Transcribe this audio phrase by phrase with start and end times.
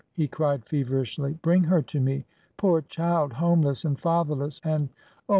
[0.17, 1.37] "he cried feverishly.
[1.43, 2.25] Bring her to me!
[2.57, 4.89] Poor child!— homeless and fatherless, and—
[5.29, 5.29] oh.